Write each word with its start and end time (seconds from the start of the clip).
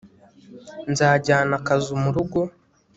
nzajyana 0.91 1.53
akazu 1.61 1.91
murugo 2.03 2.39